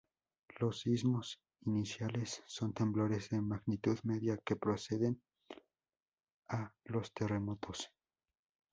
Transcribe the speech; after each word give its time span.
Los 0.59 0.79
sismos 0.79 1.39
iniciales 1.63 2.41
son 2.47 2.73
temblores 2.73 3.29
de 3.29 3.39
magnitud 3.39 3.99
media 4.01 4.35
que 4.43 4.55
preceden 4.55 5.21
a 6.49 6.73
los 6.85 7.13
terremotos. 7.13 7.91